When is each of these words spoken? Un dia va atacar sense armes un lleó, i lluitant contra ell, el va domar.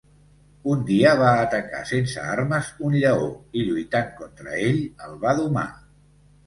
Un 0.75 0.79
dia 0.87 1.11
va 1.19 1.27
atacar 1.41 1.81
sense 1.91 2.25
armes 2.37 2.73
un 2.89 2.97
lleó, 3.03 3.31
i 3.61 3.67
lluitant 3.69 4.13
contra 4.25 4.59
ell, 4.71 4.85
el 5.11 5.19
va 5.27 5.41
domar. 5.45 5.71